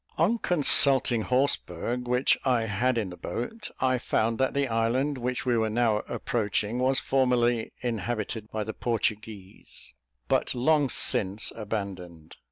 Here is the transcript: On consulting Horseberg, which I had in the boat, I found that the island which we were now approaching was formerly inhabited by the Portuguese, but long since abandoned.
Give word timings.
On 0.17 0.39
consulting 0.39 1.21
Horseberg, 1.21 2.07
which 2.07 2.35
I 2.43 2.63
had 2.65 2.97
in 2.97 3.11
the 3.11 3.15
boat, 3.17 3.69
I 3.79 3.99
found 3.99 4.39
that 4.39 4.55
the 4.55 4.67
island 4.67 5.19
which 5.19 5.45
we 5.45 5.55
were 5.55 5.69
now 5.69 5.97
approaching 6.09 6.79
was 6.79 6.99
formerly 6.99 7.71
inhabited 7.83 8.49
by 8.49 8.63
the 8.63 8.73
Portuguese, 8.73 9.93
but 10.27 10.55
long 10.55 10.89
since 10.89 11.51
abandoned. 11.55 12.35